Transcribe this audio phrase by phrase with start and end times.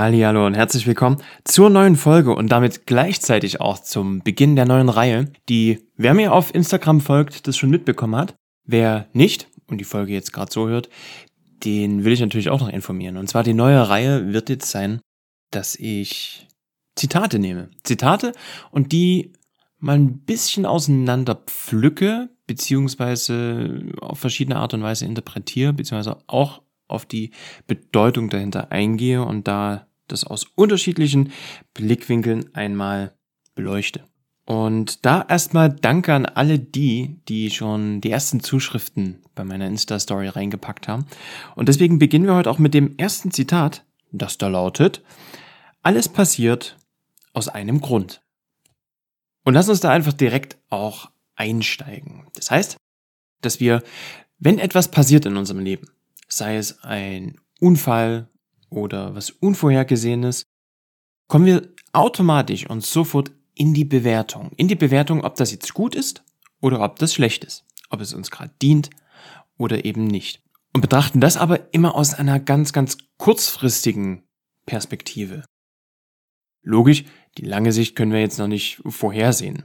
[0.00, 4.88] Hallo und herzlich willkommen zur neuen Folge und damit gleichzeitig auch zum Beginn der neuen
[4.88, 8.34] Reihe, die, wer mir auf Instagram folgt, das schon mitbekommen hat.
[8.64, 10.88] Wer nicht und die Folge jetzt gerade so hört,
[11.64, 13.18] den will ich natürlich auch noch informieren.
[13.18, 15.02] Und zwar die neue Reihe wird jetzt sein,
[15.50, 16.48] dass ich
[16.96, 17.68] Zitate nehme.
[17.84, 18.32] Zitate
[18.70, 19.34] und die
[19.80, 27.04] mal ein bisschen auseinander pflücke, beziehungsweise auf verschiedene Art und Weise interpretiere, beziehungsweise auch auf
[27.04, 27.32] die
[27.66, 31.32] Bedeutung dahinter eingehe und da das aus unterschiedlichen
[31.74, 33.14] Blickwinkeln einmal
[33.54, 34.04] beleuchte.
[34.46, 40.28] Und da erstmal danke an alle die, die schon die ersten Zuschriften bei meiner Insta-Story
[40.28, 41.06] reingepackt haben.
[41.54, 45.02] Und deswegen beginnen wir heute auch mit dem ersten Zitat, das da lautet,
[45.82, 46.76] alles passiert
[47.32, 48.22] aus einem Grund.
[49.44, 52.26] Und lass uns da einfach direkt auch einsteigen.
[52.34, 52.76] Das heißt,
[53.40, 53.82] dass wir,
[54.38, 55.86] wenn etwas passiert in unserem Leben,
[56.28, 58.28] sei es ein Unfall
[58.70, 60.46] oder was Unvorhergesehenes,
[61.28, 64.52] kommen wir automatisch und sofort in die Bewertung.
[64.56, 66.24] In die Bewertung, ob das jetzt gut ist
[66.60, 67.64] oder ob das schlecht ist.
[67.90, 68.90] Ob es uns gerade dient
[69.58, 70.42] oder eben nicht.
[70.72, 74.22] Und betrachten das aber immer aus einer ganz, ganz kurzfristigen
[74.66, 75.44] Perspektive.
[76.62, 77.04] Logisch,
[77.38, 79.64] die lange Sicht können wir jetzt noch nicht vorhersehen.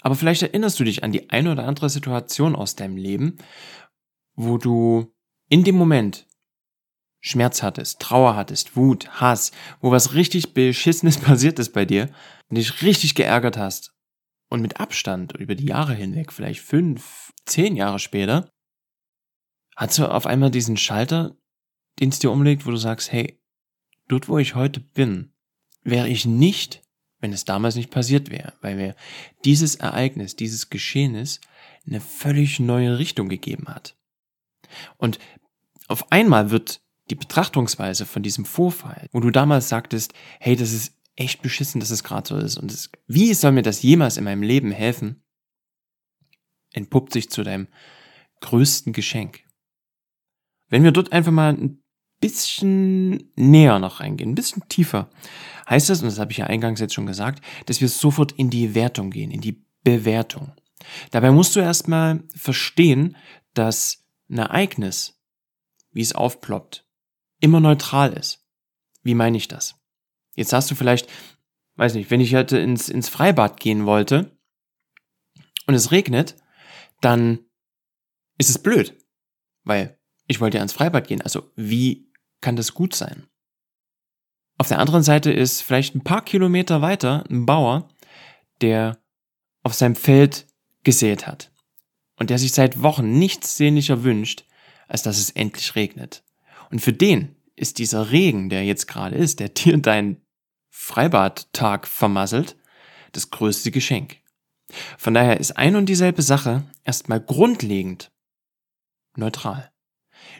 [0.00, 3.38] Aber vielleicht erinnerst du dich an die eine oder andere Situation aus deinem Leben,
[4.34, 5.12] wo du
[5.48, 6.26] in dem Moment
[7.22, 12.10] Schmerz hattest, Trauer hattest, Wut, Hass, wo was richtig Beschissenes passiert ist bei dir
[12.50, 13.94] und dich richtig geärgert hast
[14.50, 18.50] und mit Abstand über die Jahre hinweg, vielleicht fünf, zehn Jahre später,
[19.76, 21.36] hast du auf einmal diesen Schalter,
[22.00, 23.40] den es dir umlegt, wo du sagst, hey,
[24.08, 25.32] dort wo ich heute bin,
[25.84, 26.82] wäre ich nicht,
[27.20, 28.96] wenn es damals nicht passiert wäre, weil mir
[29.44, 31.40] dieses Ereignis, dieses Geschehnis
[31.86, 33.96] eine völlig neue Richtung gegeben hat.
[34.96, 35.20] Und
[35.86, 40.94] auf einmal wird die Betrachtungsweise von diesem Vorfall, wo du damals sagtest, hey, das ist
[41.16, 44.24] echt beschissen, dass es gerade so ist und das, wie soll mir das jemals in
[44.24, 45.22] meinem Leben helfen,
[46.72, 47.68] entpuppt sich zu deinem
[48.40, 49.44] größten Geschenk.
[50.68, 51.82] Wenn wir dort einfach mal ein
[52.20, 55.10] bisschen näher noch reingehen, ein bisschen tiefer,
[55.68, 58.48] heißt das, und das habe ich ja eingangs jetzt schon gesagt, dass wir sofort in
[58.48, 60.52] die Wertung gehen, in die Bewertung.
[61.10, 63.16] Dabei musst du erstmal verstehen,
[63.52, 65.22] dass ein Ereignis
[65.92, 66.86] wie es aufploppt,
[67.42, 68.46] immer neutral ist.
[69.02, 69.74] Wie meine ich das?
[70.34, 71.10] Jetzt hast du vielleicht,
[71.76, 74.38] weiß nicht, wenn ich heute ins, ins Freibad gehen wollte
[75.66, 76.36] und es regnet,
[77.00, 77.40] dann
[78.38, 78.96] ist es blöd,
[79.64, 81.20] weil ich wollte ja ins Freibad gehen.
[81.20, 82.10] Also wie
[82.40, 83.26] kann das gut sein?
[84.56, 87.88] Auf der anderen Seite ist vielleicht ein paar Kilometer weiter ein Bauer,
[88.60, 89.02] der
[89.64, 90.46] auf seinem Feld
[90.84, 91.50] gesät hat
[92.16, 94.44] und der sich seit Wochen nichts sehnlicher wünscht,
[94.86, 96.22] als dass es endlich regnet.
[96.72, 100.16] Und für den ist dieser Regen, der jetzt gerade ist, der dir deinen
[100.70, 102.56] Freibadtag vermasselt,
[103.12, 104.16] das größte Geschenk.
[104.96, 108.10] Von daher ist ein und dieselbe Sache erstmal grundlegend
[109.16, 109.70] neutral.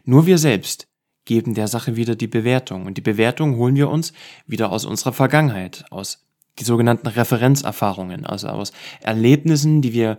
[0.04, 0.88] Nur wir selbst
[1.26, 2.87] geben der Sache wieder die Bewertung.
[2.87, 4.15] Und die Bewertung holen wir uns
[4.47, 6.26] wieder aus unserer Vergangenheit, aus
[6.59, 10.16] die sogenannten Referenzerfahrungen, also aus Erlebnissen, die wir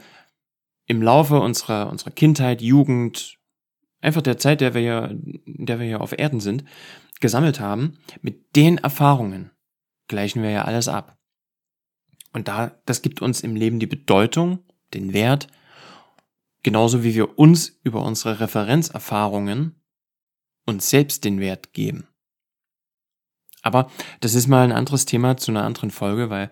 [0.85, 3.39] im Laufe unserer, unserer Kindheit, Jugend,
[4.03, 6.63] einfach der Zeit, der wir ja, der wir ja auf Erden sind,
[7.19, 9.51] gesammelt haben, mit den Erfahrungen
[10.07, 11.17] gleichen wir ja alles ab.
[12.33, 14.59] Und da, das gibt uns im Leben die Bedeutung,
[14.93, 15.47] den Wert,
[16.63, 19.79] genauso wie wir uns über unsere Referenzerfahrungen
[20.65, 22.07] uns selbst den Wert geben.
[23.61, 23.89] Aber
[24.19, 26.51] das ist mal ein anderes Thema zu einer anderen Folge, weil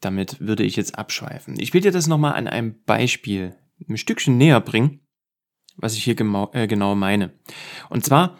[0.00, 1.58] damit würde ich jetzt abschweifen.
[1.58, 3.56] Ich will dir das nochmal an einem Beispiel
[3.88, 5.03] ein Stückchen näher bringen,
[5.76, 7.32] was ich hier genau, äh, genau meine.
[7.88, 8.38] Und zwar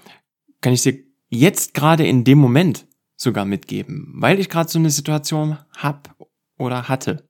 [0.60, 2.86] kann ich dir jetzt gerade in dem Moment
[3.16, 6.16] sogar mitgeben, weil ich gerade so eine Situation hab
[6.58, 7.28] oder hatte.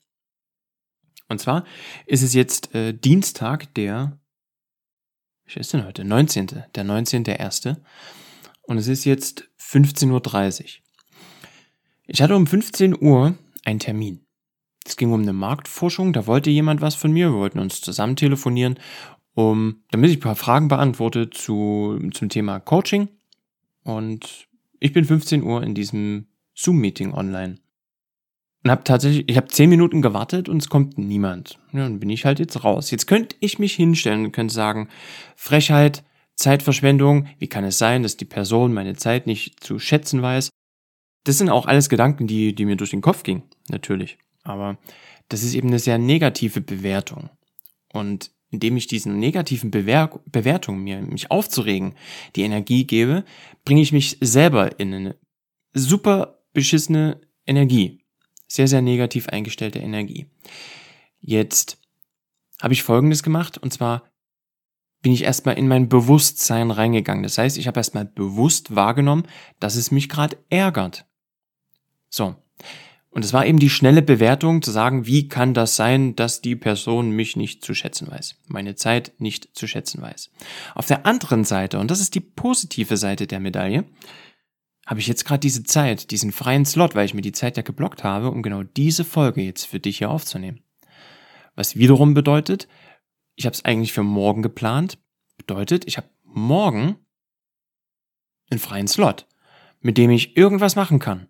[1.29, 1.65] Und zwar
[2.06, 4.21] ist es jetzt äh, Dienstag, der,
[5.47, 6.05] wie ist denn heute?
[6.05, 6.47] 19.
[6.75, 7.77] Der 19.1.
[8.62, 10.69] Und es ist jetzt 15.30 Uhr.
[12.07, 14.27] Ich hatte um 15 Uhr einen Termin.
[14.87, 18.17] Es ging um eine Marktforschung, da wollte jemand was von mir, wir wollten uns zusammen
[18.17, 18.79] telefonieren
[19.35, 23.09] um, damit ich ein paar Fragen beantworte zu, zum Thema Coaching.
[23.83, 24.47] Und
[24.81, 27.57] ich bin 15 Uhr in diesem Zoom-Meeting online.
[28.63, 31.59] Und habe tatsächlich, ich habe 10 Minuten gewartet und es kommt niemand.
[31.73, 32.91] Ja, dann bin ich halt jetzt raus.
[32.91, 34.89] Jetzt könnte ich mich hinstellen und könnte sagen,
[35.37, 36.03] Frechheit,
[36.37, 40.49] Zeitverschwendung, wie kann es sein, dass die Person meine Zeit nicht zu schätzen weiß?
[41.25, 44.19] Das sind auch alles Gedanken, die, die mir durch den Kopf gingen, natürlich.
[44.45, 44.79] Aber
[45.29, 47.31] das ist eben eine sehr negative Bewertung.
[47.93, 51.95] Und indem ich diesen negativen Bewer Bewertungen mir mich aufzuregen,
[52.37, 53.25] die Energie gebe,
[53.65, 55.17] bringe ich mich selber in eine
[55.73, 58.01] super beschissene Energie.
[58.47, 60.27] Sehr, sehr negativ eingestellte Energie.
[61.21, 61.79] Jetzt
[62.62, 64.05] habe ich Folgendes gemacht und zwar
[65.03, 67.25] bin ich erstmal in mein Bewusstsein reingegangen.
[67.25, 69.27] Das heißt, ich habe erstmal bewusst wahrgenommen,
[69.61, 71.07] dass es mich gerade ärgert.
[72.09, 72.37] So.
[73.14, 76.56] Und es war eben die schnelle Bewertung zu sagen, wie kann das sein, dass die
[76.56, 80.32] Person mich nicht zu schätzen weiß, meine Zeit nicht zu schätzen weiß.
[80.75, 83.84] Auf der anderen Seite, und das ist die positive Seite der Medaille,
[84.84, 87.62] habe ich jetzt gerade diese Zeit, diesen freien Slot, weil ich mir die Zeit ja
[87.62, 90.64] geblockt habe, um genau diese Folge jetzt für dich hier aufzunehmen.
[91.55, 92.66] Was wiederum bedeutet,
[93.37, 94.99] ich habe es eigentlich für morgen geplant,
[95.37, 96.96] bedeutet, ich habe morgen
[98.50, 99.28] einen freien Slot,
[99.81, 101.28] mit dem ich irgendwas machen kann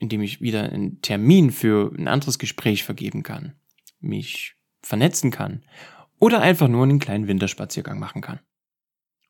[0.00, 3.52] indem ich wieder einen Termin für ein anderes Gespräch vergeben kann,
[4.00, 5.62] mich vernetzen kann
[6.18, 8.40] oder einfach nur einen kleinen Winterspaziergang machen kann,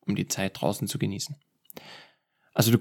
[0.06, 1.36] um die Zeit draußen zu genießen.
[2.54, 2.78] Also du,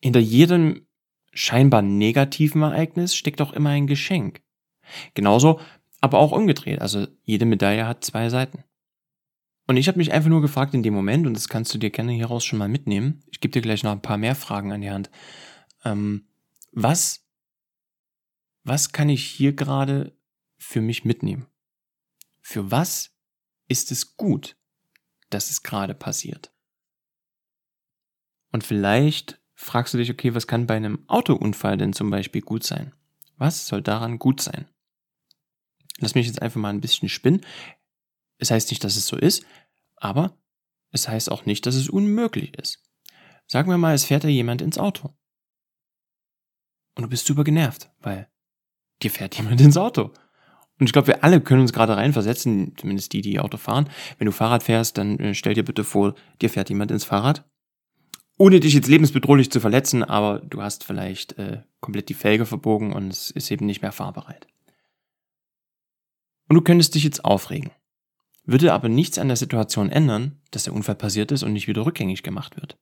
[0.00, 0.86] hinter jedem
[1.32, 4.42] scheinbar negativen Ereignis steckt auch immer ein Geschenk.
[5.14, 5.60] Genauso,
[6.00, 6.80] aber auch umgedreht.
[6.80, 8.64] Also jede Medaille hat zwei Seiten.
[9.66, 11.90] Und ich habe mich einfach nur gefragt in dem Moment, und das kannst du dir
[11.90, 13.22] gerne hieraus schon mal mitnehmen.
[13.30, 15.10] Ich gebe dir gleich noch ein paar mehr Fragen an die Hand.
[15.84, 16.26] Ähm,
[16.72, 17.24] was,
[18.64, 20.16] was kann ich hier gerade
[20.58, 21.46] für mich mitnehmen?
[22.40, 23.14] Für was
[23.68, 24.56] ist es gut,
[25.30, 26.52] dass es gerade passiert?
[28.50, 32.64] Und vielleicht fragst du dich, okay, was kann bei einem Autounfall denn zum Beispiel gut
[32.64, 32.92] sein?
[33.36, 34.66] Was soll daran gut sein?
[35.98, 37.44] Lass mich jetzt einfach mal ein bisschen spinnen.
[38.38, 39.44] Es heißt nicht, dass es so ist,
[39.96, 40.36] aber
[40.90, 42.82] es heißt auch nicht, dass es unmöglich ist.
[43.46, 45.14] Sagen wir mal, es fährt da jemand ins Auto.
[46.94, 48.28] Und du bist super genervt, weil
[49.02, 50.12] dir fährt jemand ins Auto.
[50.78, 53.88] Und ich glaube, wir alle können uns gerade reinversetzen, zumindest die, die Auto fahren.
[54.18, 57.44] Wenn du Fahrrad fährst, dann äh, stell dir bitte vor, dir fährt jemand ins Fahrrad.
[58.38, 62.92] Ohne dich jetzt lebensbedrohlich zu verletzen, aber du hast vielleicht äh, komplett die Felge verbogen
[62.92, 64.48] und es ist eben nicht mehr fahrbereit.
[66.48, 67.70] Und du könntest dich jetzt aufregen.
[68.44, 71.86] Würde aber nichts an der Situation ändern, dass der Unfall passiert ist und nicht wieder
[71.86, 72.76] rückgängig gemacht wird.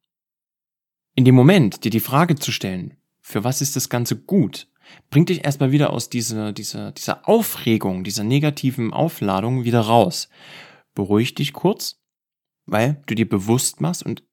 [1.15, 2.97] In dem Moment, dir die Frage zu stellen,
[3.31, 4.69] für was ist das Ganze gut,
[5.09, 10.29] bringt dich erstmal wieder aus dieser, dieser, dieser Aufregung, dieser negativen Aufladung wieder raus.
[10.95, 12.03] Beruhig dich kurz,
[12.67, 14.25] weil du dir bewusst machst und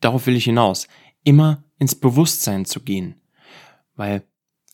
[0.00, 0.88] darauf will ich hinaus,
[1.22, 3.20] immer ins Bewusstsein zu gehen.
[3.94, 4.26] Weil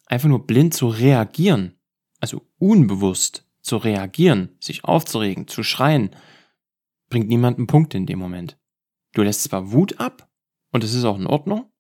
[0.06, 1.76] einfach nur blind zu reagieren,
[2.20, 6.10] also unbewusst zu reagieren, sich aufzuregen, zu schreien,
[7.10, 8.58] bringt niemanden Punkt in dem Moment.
[9.12, 10.30] Du lässt zwar Wut ab,
[10.70, 11.70] und es ist auch in Ordnung,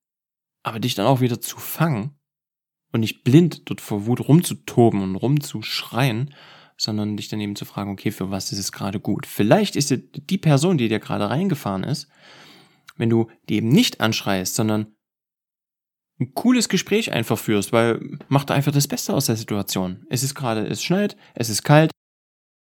[0.66, 2.18] aber dich dann auch wieder zu fangen
[2.92, 6.34] und nicht blind dort vor Wut rumzutoben und rumzuschreien,
[6.76, 9.26] sondern dich dann eben zu fragen, okay, für was ist es gerade gut?
[9.26, 12.08] Vielleicht ist die Person, die dir gerade reingefahren ist,
[12.96, 14.92] wenn du die eben nicht anschreist, sondern
[16.18, 20.04] ein cooles Gespräch einfach führst, weil macht einfach das Beste aus der Situation.
[20.10, 21.92] Es ist gerade, es schneit, es ist kalt.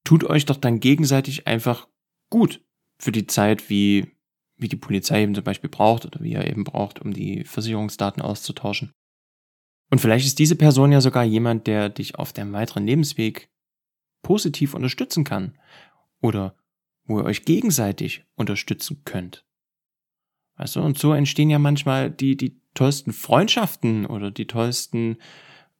[0.02, 1.86] Tut euch doch dann gegenseitig einfach
[2.30, 2.64] gut
[2.98, 4.15] für die Zeit, wie
[4.56, 8.22] wie die Polizei eben zum Beispiel braucht oder wie er eben braucht, um die Versicherungsdaten
[8.22, 8.92] auszutauschen.
[9.90, 13.50] Und vielleicht ist diese Person ja sogar jemand, der dich auf deinem weiteren Lebensweg
[14.22, 15.58] positiv unterstützen kann
[16.20, 16.56] oder
[17.04, 19.44] wo ihr euch gegenseitig unterstützen könnt.
[20.56, 25.18] Weißt du, und so entstehen ja manchmal die, die tollsten Freundschaften oder die tollsten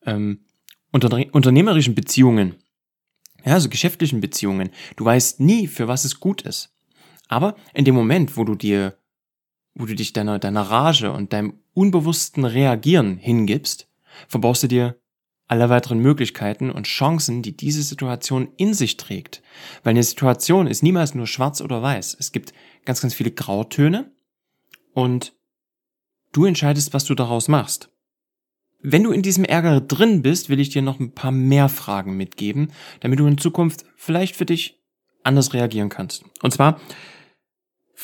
[0.04, 0.44] ähm,
[0.92, 2.56] unter, unternehmerischen Beziehungen.
[3.44, 4.70] Ja, also geschäftlichen Beziehungen.
[4.96, 6.75] Du weißt nie, für was es gut ist.
[7.28, 8.96] Aber in dem Moment, wo du dir,
[9.74, 13.88] wo du dich deiner, deiner Rage und deinem unbewussten Reagieren hingibst,
[14.28, 14.96] verbaust du dir
[15.48, 19.42] alle weiteren Möglichkeiten und Chancen, die diese Situation in sich trägt.
[19.84, 22.16] Weil eine Situation ist niemals nur schwarz oder weiß.
[22.18, 22.52] Es gibt
[22.84, 24.10] ganz, ganz viele Grautöne
[24.92, 25.34] und
[26.32, 27.90] du entscheidest, was du daraus machst.
[28.80, 32.16] Wenn du in diesem Ärger drin bist, will ich dir noch ein paar mehr Fragen
[32.16, 34.80] mitgeben, damit du in Zukunft vielleicht für dich
[35.22, 36.24] anders reagieren kannst.
[36.42, 36.80] Und zwar,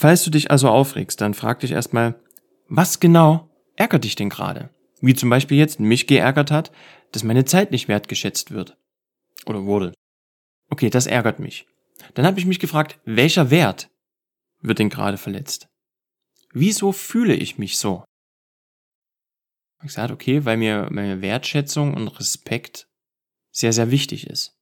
[0.02, 2.21] Falls du dich also aufregst, dann frag dich erstmal,
[2.66, 4.68] was genau ärgert dich denn gerade?
[5.00, 6.73] Wie zum Beispiel jetzt mich geärgert hat,
[7.12, 8.76] dass meine Zeit nicht wertgeschätzt wird.
[9.47, 9.94] Oder wurde.
[10.71, 11.68] Okay, das ärgert mich.
[12.14, 13.90] Dann habe ich mich gefragt, welcher Wert
[14.61, 15.68] wird denn gerade verletzt?
[16.52, 18.04] Wieso fühle ich mich so?
[19.82, 22.88] Ich gesagt, okay, weil mir meine Wertschätzung und Respekt
[23.52, 24.59] sehr, sehr wichtig ist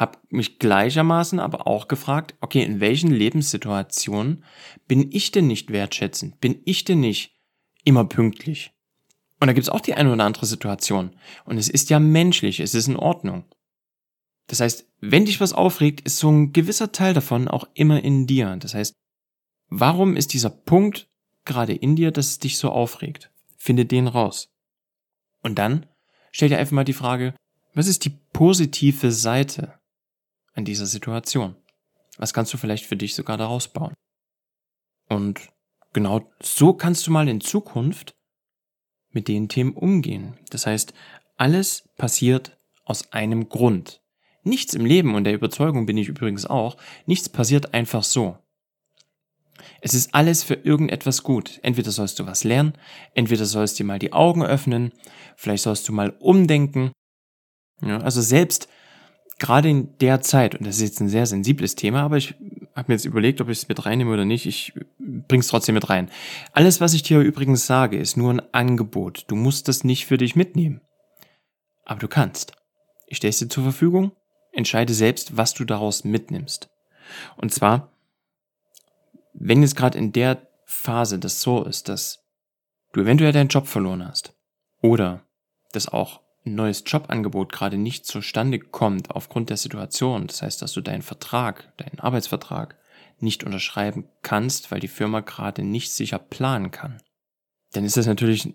[0.00, 4.42] habe mich gleichermaßen aber auch gefragt, okay, in welchen Lebenssituationen
[4.88, 6.40] bin ich denn nicht wertschätzend?
[6.40, 7.38] Bin ich denn nicht
[7.84, 8.72] immer pünktlich?
[9.40, 11.14] Und da gibt es auch die eine oder andere Situation.
[11.44, 13.44] Und es ist ja menschlich, es ist in Ordnung.
[14.46, 18.26] Das heißt, wenn dich was aufregt, ist so ein gewisser Teil davon auch immer in
[18.26, 18.56] dir.
[18.56, 18.94] Das heißt,
[19.68, 21.10] warum ist dieser Punkt
[21.44, 23.30] gerade in dir, dass es dich so aufregt?
[23.58, 24.50] Finde den raus.
[25.42, 25.84] Und dann
[26.32, 27.34] stell dir einfach mal die Frage,
[27.74, 29.79] was ist die positive Seite
[30.60, 31.56] an dieser Situation?
[32.18, 33.94] Was kannst du vielleicht für dich sogar daraus bauen?
[35.08, 35.48] Und
[35.92, 38.14] genau so kannst du mal in Zukunft
[39.10, 40.38] mit den Themen umgehen.
[40.50, 40.92] Das heißt,
[41.36, 44.02] alles passiert aus einem Grund.
[44.42, 46.76] Nichts im Leben, und der Überzeugung bin ich übrigens auch,
[47.06, 48.38] nichts passiert einfach so.
[49.80, 51.58] Es ist alles für irgendetwas gut.
[51.62, 52.74] Entweder sollst du was lernen,
[53.14, 54.92] entweder sollst du dir mal die Augen öffnen,
[55.36, 56.92] vielleicht sollst du mal umdenken.
[57.82, 58.68] Ja, also selbst
[59.40, 62.34] gerade in der Zeit, und das ist jetzt ein sehr sensibles Thema, aber ich
[62.76, 64.46] habe mir jetzt überlegt, ob ich es mit reinnehme oder nicht.
[64.46, 66.08] Ich bring's trotzdem mit rein.
[66.52, 69.24] Alles, was ich dir übrigens sage, ist nur ein Angebot.
[69.26, 70.80] Du musst das nicht für dich mitnehmen.
[71.84, 72.52] Aber du kannst.
[73.08, 74.12] Ich stelle es dir zur Verfügung.
[74.52, 76.70] Entscheide selbst, was du daraus mitnimmst.
[77.36, 77.90] Und zwar
[79.32, 82.24] wenn jetzt gerade in der Phase das so ist, dass
[82.92, 84.34] du eventuell deinen Job verloren hast
[84.82, 85.24] oder
[85.72, 90.80] dass auch neues Jobangebot gerade nicht zustande kommt aufgrund der Situation, das heißt, dass du
[90.80, 92.76] deinen Vertrag, deinen Arbeitsvertrag
[93.18, 97.02] nicht unterschreiben kannst, weil die Firma gerade nicht sicher planen kann,
[97.72, 98.54] dann ist das natürlich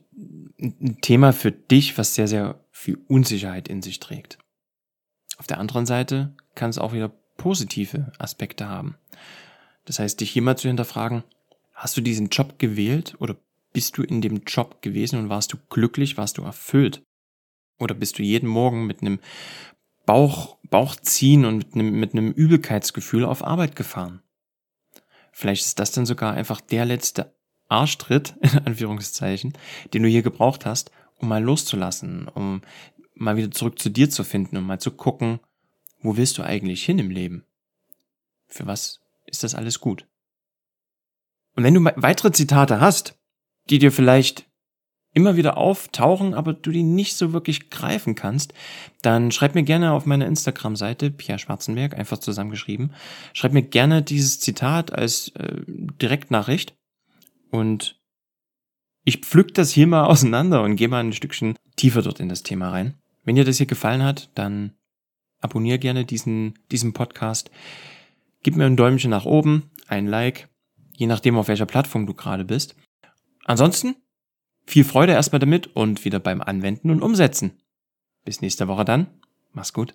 [0.59, 4.39] ein Thema für dich, was sehr, sehr viel Unsicherheit in sich trägt.
[5.37, 8.97] Auf der anderen Seite kann es auch wieder positive Aspekte haben.
[9.85, 11.23] Das heißt, dich immer zu hinterfragen,
[11.73, 13.35] hast du diesen Job gewählt oder
[13.73, 17.03] bist du in dem Job gewesen und warst du glücklich, warst du erfüllt?
[17.79, 19.19] Oder bist du jeden Morgen mit einem
[20.05, 24.21] Bauch, Bauchziehen und mit einem, mit einem Übelkeitsgefühl auf Arbeit gefahren?
[25.31, 27.35] Vielleicht ist das dann sogar einfach der letzte
[27.67, 29.53] Arschtritt, in Anführungszeichen,
[29.93, 32.61] den du hier gebraucht hast, um mal loszulassen, um
[33.15, 35.39] mal wieder zurück zu dir zu finden, um mal zu gucken,
[36.01, 37.45] wo willst du eigentlich hin im Leben?
[38.47, 40.07] Für was ist das alles gut.
[41.55, 43.17] Und wenn du weitere Zitate hast,
[43.69, 44.47] die dir vielleicht
[45.15, 48.53] immer wieder auftauchen, aber du die nicht so wirklich greifen kannst,
[49.01, 52.91] dann schreib mir gerne auf meiner Instagram-Seite, Pierre Schwarzenberg, einfach zusammengeschrieben,
[53.33, 56.75] schreib mir gerne dieses Zitat als äh, Direktnachricht
[57.49, 57.97] und
[59.05, 62.43] ich pflück das hier mal auseinander und gehe mal ein Stückchen tiefer dort in das
[62.43, 62.95] Thema rein.
[63.23, 64.73] Wenn dir das hier gefallen hat, dann
[65.39, 67.51] abonniere gerne diesen, diesen Podcast.
[68.43, 70.49] Gib mir ein Däumchen nach oben, ein Like,
[70.97, 72.75] je nachdem, auf welcher Plattform du gerade bist.
[73.45, 73.95] Ansonsten
[74.65, 77.59] viel Freude erstmal damit und wieder beim Anwenden und Umsetzen.
[78.23, 79.07] Bis nächste Woche dann.
[79.53, 79.93] Mach's gut.